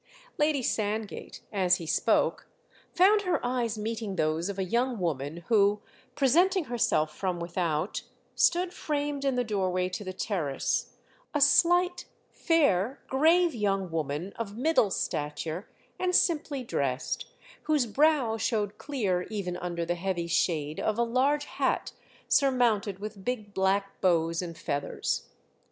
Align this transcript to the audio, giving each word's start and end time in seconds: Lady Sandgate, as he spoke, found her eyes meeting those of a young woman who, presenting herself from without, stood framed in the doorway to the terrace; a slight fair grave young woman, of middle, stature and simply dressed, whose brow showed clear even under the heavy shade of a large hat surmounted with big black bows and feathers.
Lady 0.39 0.63
Sandgate, 0.63 1.41
as 1.53 1.75
he 1.75 1.85
spoke, 1.85 2.47
found 2.91 3.21
her 3.21 3.39
eyes 3.45 3.77
meeting 3.77 4.15
those 4.15 4.49
of 4.49 4.57
a 4.57 4.63
young 4.63 4.97
woman 4.97 5.43
who, 5.47 5.79
presenting 6.15 6.63
herself 6.63 7.15
from 7.15 7.39
without, 7.39 8.01
stood 8.33 8.73
framed 8.73 9.23
in 9.23 9.35
the 9.35 9.43
doorway 9.43 9.87
to 9.89 10.03
the 10.03 10.11
terrace; 10.11 10.93
a 11.35 11.39
slight 11.39 12.05
fair 12.31 12.99
grave 13.09 13.53
young 13.53 13.91
woman, 13.91 14.33
of 14.39 14.57
middle, 14.57 14.89
stature 14.89 15.69
and 15.99 16.15
simply 16.15 16.63
dressed, 16.63 17.27
whose 17.65 17.85
brow 17.85 18.37
showed 18.37 18.79
clear 18.79 19.27
even 19.29 19.55
under 19.57 19.85
the 19.85 19.93
heavy 19.93 20.25
shade 20.25 20.79
of 20.79 20.97
a 20.97 21.03
large 21.03 21.45
hat 21.45 21.91
surmounted 22.27 22.97
with 22.97 23.23
big 23.23 23.53
black 23.53 24.01
bows 24.01 24.41
and 24.41 24.57
feathers. 24.57 25.29